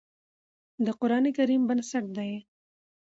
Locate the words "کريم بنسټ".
1.37-2.05